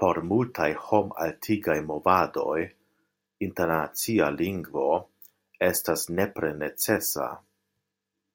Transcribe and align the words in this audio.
Por 0.00 0.18
multaj 0.32 0.68
homaltigaj 0.82 1.76
movadoj 1.88 2.60
internacia 3.48 4.30
lingvo 4.38 4.86
estas 5.74 6.10
nepre 6.20 6.54
necesa. 6.64 7.32